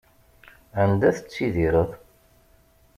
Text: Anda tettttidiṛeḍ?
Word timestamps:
Anda 0.81 1.09
tettttidiṛeḍ? 1.15 1.89